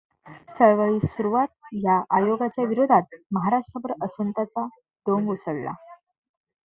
[0.59, 4.65] चळवळीस सुरुवात या आयोगाच्या विरोधात महाराष्ट्रभर असंतोषाचा
[5.05, 5.71] डोंब उसळला.